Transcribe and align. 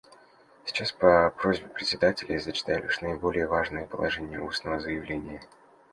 Сейчас 0.65 0.91
по 0.91 1.29
просьбе 1.29 1.67
Председателя 1.67 2.33
я 2.33 2.39
зачитаю 2.39 2.81
лишь 2.81 3.01
наиболее 3.01 3.45
важные 3.45 3.85
положения 3.85 4.39
устного 4.39 4.79
заявления. 4.79 5.43